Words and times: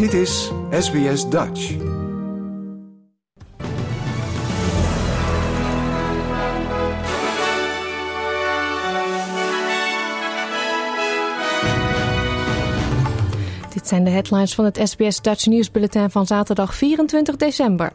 Dit 0.00 0.12
is 0.12 0.52
SBS 0.70 1.28
Dutch. 1.28 1.99
Zijn 13.90 14.04
de 14.04 14.10
headlines 14.10 14.54
van 14.54 14.64
het 14.64 14.80
SBS 14.84 15.20
Dutch 15.20 15.46
nieuwsbulletin 15.46 16.10
van 16.10 16.26
zaterdag 16.26 16.74
24 16.74 17.36
december. 17.36 17.92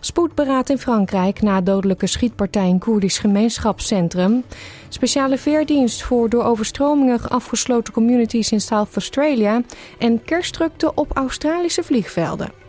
Spoedberaad 0.00 0.70
in 0.70 0.78
Frankrijk 0.78 1.42
na 1.42 1.60
dodelijke 1.60 2.06
schietpartij 2.06 2.68
in 2.68 2.78
Koerdisch 2.78 3.18
gemeenschapscentrum. 3.18 4.44
Speciale 4.88 5.38
veerdienst 5.38 6.02
voor 6.02 6.28
door 6.28 6.44
overstromingen 6.44 7.28
afgesloten 7.28 7.92
communities 7.92 8.52
in 8.52 8.60
South 8.60 8.94
Australia. 8.94 9.62
En 9.98 10.24
kerstdrukte 10.24 10.94
op 10.94 11.16
Australische 11.16 11.82
vliegvelden. 11.82 12.63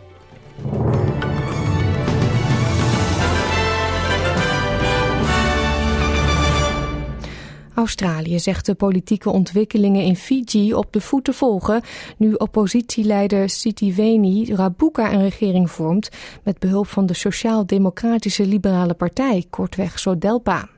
Australië 7.76 8.38
zegt 8.38 8.66
de 8.66 8.74
politieke 8.74 9.30
ontwikkelingen 9.30 10.02
in 10.02 10.16
Fiji 10.16 10.74
op 10.74 10.92
de 10.92 11.00
voet 11.00 11.24
te 11.24 11.32
volgen 11.32 11.82
nu 12.16 12.32
oppositieleider 12.32 13.50
Sitiveni 13.50 14.54
Rabuka 14.54 15.12
een 15.12 15.22
regering 15.22 15.70
vormt 15.70 16.08
met 16.42 16.58
behulp 16.58 16.86
van 16.86 17.06
de 17.06 17.14
Sociaal-Democratische 17.14 18.46
Liberale 18.46 18.94
Partij, 18.94 19.46
kortweg 19.50 19.98
SODELPA. 19.98 20.68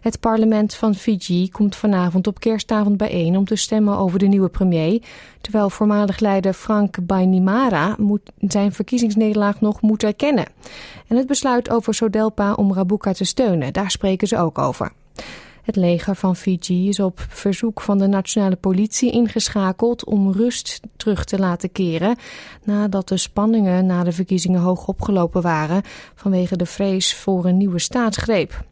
Het 0.00 0.20
parlement 0.20 0.74
van 0.74 0.94
Fiji 0.94 1.50
komt 1.50 1.76
vanavond 1.76 2.26
op 2.26 2.40
kerstavond 2.40 2.96
bijeen 2.96 3.36
om 3.36 3.44
te 3.44 3.56
stemmen 3.56 3.98
over 3.98 4.18
de 4.18 4.26
nieuwe 4.26 4.48
premier, 4.48 5.02
terwijl 5.40 5.70
voormalig 5.70 6.18
leider 6.18 6.52
Frank 6.52 7.06
Bainimarra 7.06 7.94
moet 7.98 8.30
zijn 8.38 8.72
verkiezingsnederlaag 8.72 9.60
nog 9.60 9.80
moet 9.80 10.02
erkennen. 10.02 10.46
En 11.06 11.16
het 11.16 11.26
besluit 11.26 11.70
over 11.70 11.94
Sodelpa 11.94 12.52
om 12.52 12.72
Rabuka 12.72 13.12
te 13.12 13.24
steunen, 13.24 13.72
daar 13.72 13.90
spreken 13.90 14.28
ze 14.28 14.38
ook 14.38 14.58
over. 14.58 14.92
Het 15.64 15.76
leger 15.76 16.14
van 16.14 16.36
Fiji 16.36 16.88
is 16.88 17.00
op 17.00 17.26
verzoek 17.28 17.80
van 17.80 17.98
de 17.98 18.06
nationale 18.06 18.56
politie 18.56 19.12
ingeschakeld 19.12 20.04
om 20.04 20.32
rust 20.32 20.80
terug 20.96 21.24
te 21.24 21.38
laten 21.38 21.72
keren 21.72 22.16
nadat 22.64 23.08
de 23.08 23.16
spanningen 23.16 23.86
na 23.86 24.04
de 24.04 24.12
verkiezingen 24.12 24.60
hoog 24.60 24.86
opgelopen 24.86 25.42
waren 25.42 25.82
vanwege 26.14 26.56
de 26.56 26.66
vrees 26.66 27.14
voor 27.14 27.44
een 27.44 27.56
nieuwe 27.56 27.78
staatsgreep. 27.78 28.64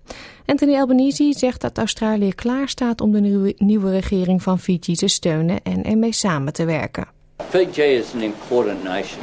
Anthony 0.46 0.74
Albanese 0.74 1.32
zegt 1.36 1.60
dat 1.60 1.78
Australië 1.78 2.34
klaar 2.34 2.68
staat 2.68 3.00
om 3.00 3.12
de 3.12 3.54
nieuwe, 3.58 3.90
regering 3.90 4.42
van 4.42 4.58
Fiji 4.58 4.94
te 4.94 5.08
steunen 5.08 5.62
en 5.62 5.84
ermee 5.84 6.12
samen 6.12 6.52
te 6.52 6.64
werken. 6.64 7.06
Fiji 7.48 7.82
is 7.82 8.14
an 8.14 8.20
important 8.20 8.82
nation. 8.82 9.22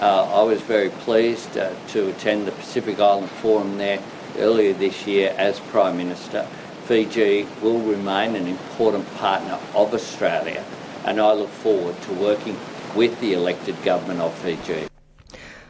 Uh, 0.00 0.42
I 0.42 0.54
was 0.54 0.58
very 0.66 0.90
pleased 1.04 1.56
uh, 1.56 1.62
to 1.92 2.08
attend 2.08 2.44
the 2.44 2.52
Pacific 2.52 2.98
Island 2.98 3.28
Forum 3.40 3.76
there 3.76 3.98
earlier 4.38 4.74
this 4.78 5.04
year 5.04 5.32
as 5.38 5.60
Prime 5.70 5.96
Minister. 5.96 6.44
Fiji 6.90 7.46
will 7.60 7.80
remain 7.94 8.34
an 8.34 8.46
important 8.46 9.04
partner 9.18 9.58
of 9.72 9.92
Australia, 9.92 10.60
and 11.04 11.18
I 11.18 11.38
look 11.38 11.48
forward 11.48 11.94
to 12.00 12.12
working 12.12 12.56
with 12.96 13.18
the 13.18 13.32
elected 13.32 13.74
government 13.84 14.20
of 14.20 14.38
Fiji. 14.38 14.86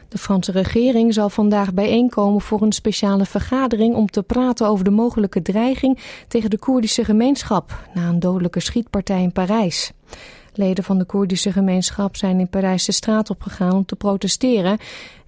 De 0.07 0.17
Franse 0.17 0.51
regering 0.51 1.13
zal 1.13 1.29
vandaag 1.29 1.73
bijeenkomen 1.73 2.41
voor 2.41 2.61
een 2.61 2.71
speciale 2.71 3.25
vergadering 3.25 3.95
om 3.95 4.09
te 4.09 4.23
praten 4.23 4.67
over 4.67 4.83
de 4.83 4.89
mogelijke 4.89 5.41
dreiging 5.41 5.99
tegen 6.27 6.49
de 6.49 6.57
Koerdische 6.57 7.05
gemeenschap 7.05 7.79
na 7.93 8.07
een 8.07 8.19
dodelijke 8.19 8.59
schietpartij 8.59 9.21
in 9.21 9.31
Parijs. 9.31 9.91
Leden 10.53 10.83
van 10.83 10.97
de 10.97 11.05
Koerdische 11.05 11.51
gemeenschap 11.51 12.15
zijn 12.15 12.39
in 12.39 12.47
Parijs 12.47 12.85
de 12.85 12.91
straat 12.91 13.29
opgegaan 13.29 13.73
om 13.73 13.85
te 13.85 13.95
protesteren. 13.95 14.77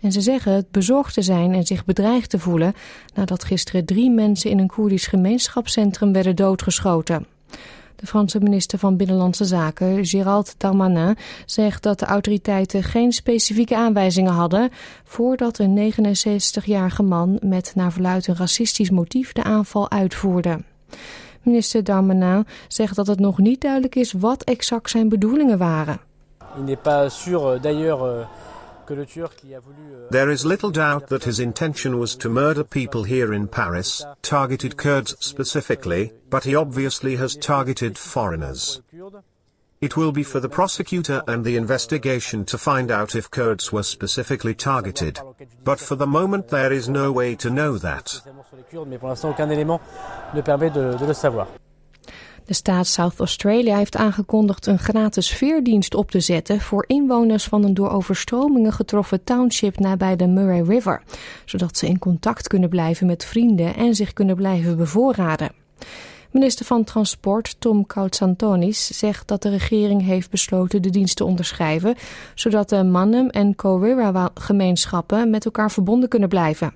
En 0.02 0.12
ze 0.12 0.22
zeggen 0.22 0.54
het 0.54 0.72
bezorgd 0.72 1.14
te 1.14 1.22
zijn 1.22 1.54
en 1.54 1.66
zich 1.66 1.86
bedreigd 1.86 2.30
te 2.30 2.40
voelen 2.40 2.74
nadat 3.14 3.44
gisteren 3.44 3.86
drie 3.86 4.12
mensen 4.12 4.50
in 4.50 4.60
een 4.60 4.68
Koerdisch 4.68 5.08
gemeenschapscentrum 5.08 6.14
werden 6.14 6.36
doodgeschoten. 6.36 7.26
De 7.96 8.10
Franse 8.10 8.40
minister 8.40 8.80
van 8.80 8.98
Binnenlandse 8.98 9.46
Zaken, 9.46 10.06
Gérald 10.06 10.56
Darmanin, 10.58 11.18
zegt 11.46 11.84
dat 11.84 12.00
de 12.00 12.06
autoriteiten 12.06 12.84
geen 12.84 13.12
specifieke 13.12 13.76
aanwijzingen 13.76 14.34
hadden 14.34 14.70
voordat 15.04 15.60
een 15.60 15.94
69-jarige 15.94 17.04
man 17.04 17.40
met 17.42 17.72
naar 17.76 17.92
verluidt 17.92 18.28
een 18.28 18.36
racistisch 18.36 18.90
motief 18.90 19.32
de 19.32 19.44
aanval 19.44 19.92
uitvoerde. 19.92 20.60
Minister 21.44 21.84
Darmanin 21.84 22.46
zegt 22.68 22.96
dat 22.96 23.08
het 23.08 23.20
nog 23.20 23.38
niet 23.38 23.62
duidelijk 23.62 23.96
is 23.96 24.12
wat 24.12 24.44
exact 24.44 24.90
zijn 24.90 25.10
bedoelingen 25.10 25.58
waren. 25.58 26.00
There 30.10 30.32
is 30.32 30.44
little 30.44 30.72
doubt 30.72 31.08
that 31.08 31.24
his 31.24 31.40
intention 31.40 31.98
was 31.98 32.16
to 32.16 32.30
murder 32.30 32.64
people 32.64 33.06
here 33.06 33.34
in 33.34 33.48
Paris, 33.48 34.06
targeted 34.20 34.76
Kurds 34.76 35.16
specifically, 35.20 36.14
but 36.30 36.44
he 36.44 36.56
obviously 36.56 37.16
has 37.18 37.36
targeted 37.38 37.98
foreigners. 37.98 38.82
It 39.84 39.96
will 39.96 40.12
be 40.12 40.24
for 40.24 40.42
the 40.42 40.48
prosecutor 40.48 41.22
and 41.26 41.44
the 41.44 41.56
investigation 41.56 42.44
to 42.44 42.58
find 42.58 42.92
out 42.92 43.16
if 43.16 43.30
Kurds 43.30 43.70
were 43.70 43.84
specifically 43.84 44.56
targeted. 44.56 45.22
But 45.64 45.80
for 45.80 45.98
the 45.98 46.06
moment 46.06 46.48
there 46.48 46.76
is 46.76 46.88
no 46.88 47.12
way 47.12 47.36
to 47.36 47.50
know 47.50 47.78
that. 47.78 48.24
De 52.46 52.54
staat 52.54 52.88
South 52.88 53.20
Australia 53.20 53.78
heeft 53.78 53.96
aangekondigd 53.96 54.66
een 54.66 54.80
gratis 54.80 55.30
veerdienst 55.30 55.96
op 55.96 56.12
te 56.12 56.20
zetten 56.20 56.62
voor 56.62 56.84
inwoners 56.88 57.44
van 57.44 57.64
een 57.64 57.74
door 57.74 57.90
overstromingen 57.90 58.74
getroffen 58.74 59.24
township 59.24 59.80
nabij 59.80 60.16
de 60.16 60.28
Murray 60.28 60.62
River, 60.62 61.04
zodat 61.46 61.78
ze 61.78 61.88
in 61.88 62.00
contact 62.00 62.48
kunnen 62.48 62.70
blijven 62.70 63.08
met 63.08 63.26
vrienden 63.26 63.76
en 63.76 63.96
zich 63.96 64.14
kunnen 64.14 64.36
blijven 64.36 64.78
bevoorraden. 64.78 65.52
Minister 66.34 66.66
van 66.66 66.84
Transport 66.84 67.56
Tom 67.60 67.86
Koutsantonis 67.86 68.98
zegt 68.98 69.28
dat 69.28 69.42
de 69.42 69.50
regering 69.50 70.02
heeft 70.06 70.30
besloten 70.30 70.82
de 70.82 70.90
dienst 70.90 71.16
te 71.16 71.26
onderschrijven, 71.26 71.96
zodat 72.36 72.70
de 72.70 72.84
Mannum 72.84 73.30
en 73.30 73.56
Kowira 73.56 74.30
gemeenschappen 74.34 75.30
met 75.30 75.46
elkaar 75.46 75.72
verbonden 75.72 76.10
kunnen 76.10 76.30
blijven. 76.30 76.74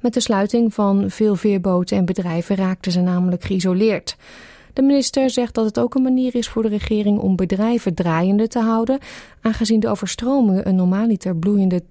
Met 0.00 0.14
de 0.14 0.20
sluiting 0.20 0.74
van 0.74 1.10
veel 1.10 1.36
veerboten 1.36 1.96
en 1.96 2.04
bedrijven 2.04 2.56
raakten 2.56 2.92
ze 2.92 3.00
namelijk 3.00 3.44
geïsoleerd. 3.44 4.16
De 4.72 4.82
minister 4.82 5.30
zegt 5.30 5.54
dat 5.54 5.64
het 5.64 5.78
ook 5.78 5.94
een 5.94 6.02
manier 6.02 6.34
is 6.34 6.48
voor 6.48 6.62
de 6.62 6.68
regering 6.68 7.18
om 7.18 7.36
bedrijven 7.36 7.94
draaiende 7.94 8.48
te 8.48 8.60
houden, 8.60 8.98
aangezien 9.40 9.80
de 9.80 9.88
overstromingen 9.88 10.68
een 10.68 10.76
normaaliter 10.76 11.36
bloeiende 11.36 11.82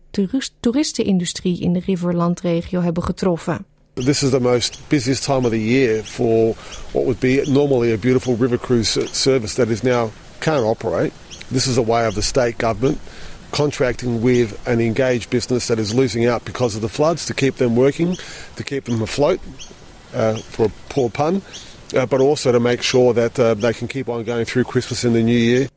toeristenindustrie 0.60 1.60
in 1.60 1.74
de 1.74 1.80
Riverland-regio 1.80 2.82
hebben 2.82 3.04
getroffen. 3.04 3.66
This 3.96 4.24
is 4.24 4.32
the 4.32 4.42
most 4.42 4.90
busiest 4.90 5.24
time 5.24 5.46
of 5.46 5.52
the 5.52 5.60
year 5.60 6.04
for 6.04 6.54
what 6.92 7.06
would 7.06 7.22
be 7.22 7.42
normally 7.50 7.94
a 7.94 7.98
beautiful 7.98 8.36
river 8.36 8.58
cruise 8.58 8.90
service 8.90 9.56
that 9.56 9.70
is 9.70 9.86
now 9.86 10.12
can't 10.42 10.66
operate. 10.66 11.14
This 11.50 11.66
is 11.66 11.78
a 11.78 11.82
way 11.82 12.06
of 12.06 12.14
the 12.14 12.22
state 12.22 12.58
government 12.58 13.00
contracting 13.54 14.22
with 14.22 14.68
an 14.68 14.82
engaged 14.82 15.30
business 15.30 15.68
that 15.68 15.80
is 15.80 15.94
losing 15.94 16.26
out 16.26 16.44
because 16.44 16.76
of 16.76 16.82
the 16.82 16.90
floods 16.90 17.26
to 17.28 17.34
keep 17.34 17.56
them 17.56 17.78
working, 17.78 18.18
to 18.58 18.64
keep 18.66 18.84
them 18.84 19.02
afloat, 19.02 19.40
uh, 20.14 20.36
for 20.40 20.66
a 20.66 20.72
poor 20.90 21.10
pun, 21.10 21.42
uh, 21.96 22.06
but 22.06 22.20
also 22.20 22.52
to 22.52 22.60
make 22.60 22.82
sure 22.82 23.14
that 23.14 23.40
uh, 23.40 23.54
they 23.54 23.72
can 23.72 23.88
keep 23.88 24.10
on 24.10 24.26
going 24.26 24.44
through 24.44 24.66
Christmas 24.66 25.06
and 25.06 25.16
the 25.16 25.24
New 25.24 25.38
Year. 25.38 25.70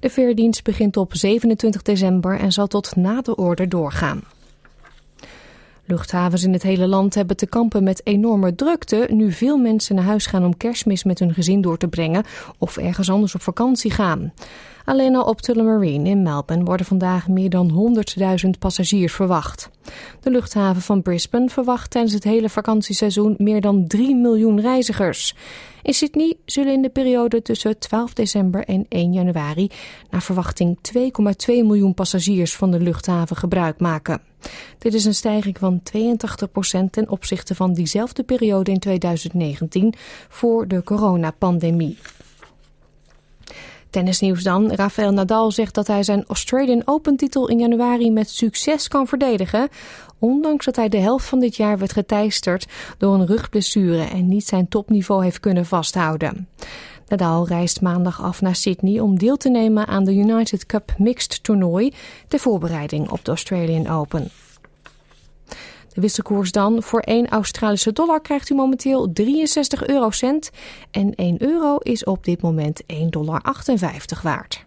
De 0.00 0.10
veerdienst 0.10 0.64
begint 0.64 0.96
op 0.96 1.14
27 1.14 1.82
december 1.82 2.38
en 2.38 2.52
zal 2.52 2.66
tot 2.66 2.96
na 2.96 3.20
de 3.20 3.36
orde 3.36 3.68
doorgaan. 3.68 4.22
Luchthavens 5.86 6.44
in 6.44 6.52
het 6.52 6.62
hele 6.62 6.86
land 6.86 7.14
hebben 7.14 7.36
te 7.36 7.46
kampen 7.46 7.82
met 7.82 8.00
enorme 8.06 8.54
drukte 8.54 9.06
nu 9.10 9.32
veel 9.32 9.56
mensen 9.56 9.94
naar 9.94 10.04
huis 10.04 10.26
gaan 10.26 10.44
om 10.44 10.56
kerstmis 10.56 11.04
met 11.04 11.18
hun 11.18 11.34
gezin 11.34 11.60
door 11.60 11.76
te 11.76 11.88
brengen 11.88 12.24
of 12.58 12.76
ergens 12.76 13.10
anders 13.10 13.34
op 13.34 13.42
vakantie 13.42 13.90
gaan. 13.90 14.32
Alleen 14.84 15.16
al 15.16 15.24
op 15.24 15.40
Tullamarine 15.40 16.08
in 16.08 16.22
Melbourne 16.22 16.64
worden 16.64 16.86
vandaag 16.86 17.28
meer 17.28 17.50
dan 17.50 17.96
100.000 18.44 18.50
passagiers 18.58 19.12
verwacht. 19.12 19.70
De 20.20 20.30
luchthaven 20.30 20.82
van 20.82 21.02
Brisbane 21.02 21.48
verwacht 21.48 21.90
tijdens 21.90 22.14
het 22.14 22.24
hele 22.24 22.48
vakantieseizoen 22.48 23.34
meer 23.38 23.60
dan 23.60 23.86
3 23.86 24.14
miljoen 24.14 24.60
reizigers. 24.60 25.34
In 25.82 25.94
Sydney 25.94 26.36
zullen 26.44 26.72
in 26.72 26.82
de 26.82 26.88
periode 26.88 27.42
tussen 27.42 27.78
12 27.78 28.12
december 28.12 28.64
en 28.64 28.86
1 28.88 29.12
januari 29.12 29.70
naar 30.10 30.22
verwachting 30.22 30.78
2,2 30.96 31.02
miljoen 31.46 31.94
passagiers 31.94 32.56
van 32.56 32.70
de 32.70 32.80
luchthaven 32.80 33.36
gebruik 33.36 33.80
maken. 33.80 34.20
Dit 34.78 34.94
is 34.94 35.04
een 35.04 35.14
stijging 35.14 35.58
van 35.58 35.80
82% 35.80 36.90
ten 36.90 37.08
opzichte 37.08 37.54
van 37.54 37.72
diezelfde 37.72 38.22
periode 38.22 38.70
in 38.70 38.78
2019 38.78 39.94
voor 40.28 40.68
de 40.68 40.82
coronapandemie. 40.82 41.98
Tennisnieuws 43.94 44.42
dan. 44.42 44.72
Rafael 44.72 45.12
Nadal 45.12 45.50
zegt 45.50 45.74
dat 45.74 45.86
hij 45.86 46.02
zijn 46.02 46.24
Australian 46.26 46.82
Open 46.84 47.16
titel 47.16 47.48
in 47.48 47.58
januari 47.58 48.10
met 48.10 48.30
succes 48.30 48.88
kan 48.88 49.06
verdedigen. 49.06 49.68
Ondanks 50.18 50.64
dat 50.64 50.76
hij 50.76 50.88
de 50.88 50.98
helft 50.98 51.26
van 51.26 51.40
dit 51.40 51.56
jaar 51.56 51.78
werd 51.78 51.92
geteisterd 51.92 52.66
door 52.98 53.14
een 53.14 53.26
rugblessure 53.26 54.04
en 54.04 54.28
niet 54.28 54.46
zijn 54.46 54.68
topniveau 54.68 55.24
heeft 55.24 55.40
kunnen 55.40 55.66
vasthouden. 55.66 56.48
Nadal 57.08 57.46
reist 57.46 57.80
maandag 57.80 58.22
af 58.22 58.40
naar 58.40 58.56
Sydney 58.56 59.00
om 59.00 59.18
deel 59.18 59.36
te 59.36 59.50
nemen 59.50 59.86
aan 59.86 60.04
de 60.04 60.14
United 60.14 60.66
Cup 60.66 60.94
Mixed 60.98 61.42
toernooi 61.42 61.92
ter 62.28 62.38
voorbereiding 62.38 63.10
op 63.10 63.24
de 63.24 63.30
Australian 63.30 63.88
Open. 63.88 64.30
De 65.94 66.00
wisselkoers 66.00 66.52
dan. 66.52 66.82
Voor 66.82 67.00
1 67.00 67.28
Australische 67.28 67.92
dollar 67.92 68.20
krijgt 68.20 68.50
u 68.50 68.54
momenteel 68.54 69.12
63 69.12 69.86
eurocent. 69.86 70.50
En 70.90 71.14
1 71.14 71.42
euro 71.42 71.76
is 71.76 72.04
op 72.04 72.24
dit 72.24 72.42
moment 72.42 72.82
1,58 72.82 73.10
dollar 73.10 73.42
waard. 74.22 74.64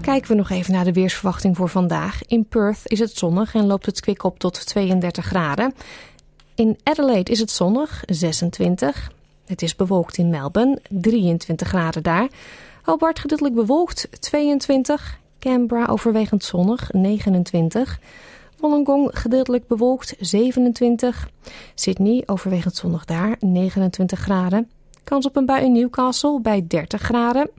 Kijken 0.00 0.30
we 0.30 0.36
nog 0.36 0.50
even 0.50 0.72
naar 0.72 0.84
de 0.84 0.92
weersverwachting 0.92 1.56
voor 1.56 1.68
vandaag. 1.68 2.20
In 2.26 2.44
Perth 2.44 2.80
is 2.84 2.98
het 2.98 3.16
zonnig 3.16 3.54
en 3.54 3.66
loopt 3.66 3.86
het 3.86 4.00
kwik 4.00 4.24
op 4.24 4.38
tot 4.38 4.66
32 4.66 5.24
graden. 5.24 5.74
In 6.54 6.78
Adelaide 6.82 7.30
is 7.30 7.38
het 7.38 7.50
zonnig, 7.50 8.02
26. 8.06 9.10
Het 9.46 9.62
is 9.62 9.76
bewolkt 9.76 10.16
in 10.16 10.30
Melbourne, 10.30 10.78
23 10.88 11.68
graden 11.68 12.02
daar. 12.02 12.28
Hobart 12.82 13.18
gedeeltelijk 13.18 13.54
bewolkt, 13.54 14.08
22. 14.20 15.20
Canberra 15.42 15.86
overwegend 15.86 16.44
zonnig, 16.44 16.92
29. 16.92 18.00
Wollongong 18.58 19.10
gedeeltelijk 19.12 19.66
bewolkt, 19.66 20.14
27. 20.18 21.28
Sydney 21.74 22.22
overwegend 22.26 22.76
zonnig 22.76 23.04
daar, 23.04 23.36
29 23.40 24.18
graden. 24.18 24.70
Kans 25.04 25.26
op 25.26 25.36
een 25.36 25.46
bui 25.46 25.64
in 25.64 25.72
Newcastle 25.72 26.40
bij 26.40 26.64
30 26.68 27.02
graden. 27.02 27.50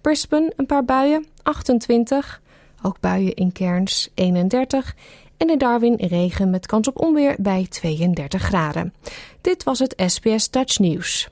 Brisbane 0.00 0.52
een 0.56 0.66
paar 0.66 0.84
buien, 0.84 1.26
28. 1.42 2.40
Ook 2.82 3.00
buien 3.00 3.34
in 3.34 3.52
Cairns, 3.52 4.10
31. 4.14 4.94
En 5.36 5.50
in 5.50 5.58
Darwin 5.58 5.94
regen 5.94 6.50
met 6.50 6.66
kans 6.66 6.88
op 6.88 7.00
onweer 7.00 7.34
bij 7.38 7.66
32 7.68 8.42
graden. 8.42 8.94
Dit 9.40 9.64
was 9.64 9.78
het 9.78 10.02
SBS 10.06 10.50
Dutch 10.50 10.78
News. 10.78 11.31